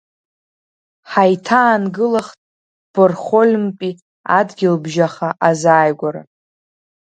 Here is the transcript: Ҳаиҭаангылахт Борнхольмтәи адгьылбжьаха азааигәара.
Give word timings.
Ҳаиҭаангылахт 1.09 2.37
Борнхольмтәи 2.93 3.91
адгьылбжьаха 4.37 5.29
азааигәара. 5.47 6.21